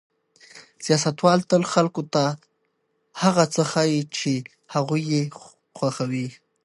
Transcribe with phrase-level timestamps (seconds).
[0.85, 2.23] سیاستوال تل خلکو ته
[3.21, 4.33] هغه څه ښيي چې
[4.73, 5.23] هغوی یې
[5.77, 6.27] خوښوي.